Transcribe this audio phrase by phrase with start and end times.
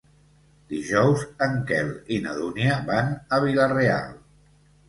[0.71, 4.13] Dijous en Quel i na Dúnia van a Vila-real.